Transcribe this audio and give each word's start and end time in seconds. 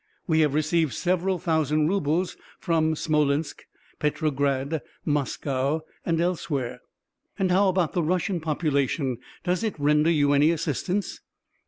We 0.25 0.39
have 0.39 0.55
received 0.55 0.93
several 0.95 1.37
thousand 1.37 1.87
rubles 1.87 2.35
from 2.59 2.95
Smolensk, 2.95 3.65
Petrograd, 3.99 4.81
Moscow, 5.05 5.81
and 6.03 6.19
elsewhere." 6.19 6.81
"And 7.37 7.51
how 7.51 7.69
about 7.69 7.93
the 7.93 8.01
Russian 8.01 8.39
population, 8.39 9.19
does 9.43 9.63
it 9.63 9.75
render 9.77 10.09
you 10.09 10.33
any 10.33 10.49
assistance?" 10.49 11.21